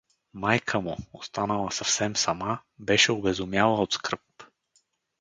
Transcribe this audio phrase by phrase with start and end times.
[0.33, 4.43] Майка му, останала съвсем сама, беше обезумяла от скръб.